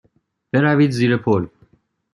بروید 0.51 0.91
زیر 0.91 1.17
پل. 1.17 1.45